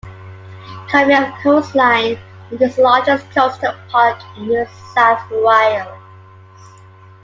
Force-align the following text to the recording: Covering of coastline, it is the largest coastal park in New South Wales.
Covering 0.91 1.21
of 1.25 1.33
coastline, 1.43 2.17
it 2.51 2.59
is 2.59 2.75
the 2.77 2.81
largest 2.81 3.29
coastal 3.29 3.73
park 3.89 4.19
in 4.35 4.47
New 4.47 4.65
South 4.95 5.21
Wales. 5.29 6.01